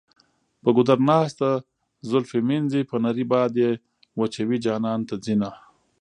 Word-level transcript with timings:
په 0.61 0.69
ګودر 0.75 0.99
ناسته 1.09 1.49
زلفې 2.09 2.39
مینځي 2.47 2.81
په 2.89 2.95
نري 3.03 3.25
باد 3.31 3.51
یې 3.63 3.71
وچوي 4.19 4.57
جانان 4.65 4.99
ته 5.09 5.15
ځینه. 5.25 5.49